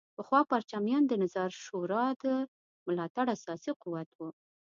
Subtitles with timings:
[0.17, 2.25] پخوا پرچمیان د نظار شورا د
[2.87, 4.29] ملاتړ اساسي قوت وو.